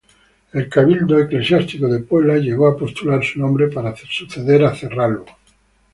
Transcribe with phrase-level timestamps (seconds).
[0.51, 5.27] El cabildo eclesiástico de Puebla llegó a postular su nombre para suceder a Cerralbo.